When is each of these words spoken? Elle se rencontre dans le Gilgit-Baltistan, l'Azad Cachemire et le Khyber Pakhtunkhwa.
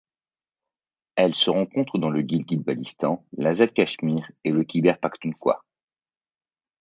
Elle 1.15 1.35
se 1.35 1.51
rencontre 1.51 1.99
dans 1.99 2.09
le 2.09 2.21
Gilgit-Baltistan, 2.21 3.23
l'Azad 3.37 3.71
Cachemire 3.71 4.31
et 4.43 4.49
le 4.49 4.63
Khyber 4.63 4.97
Pakhtunkhwa. 4.99 5.63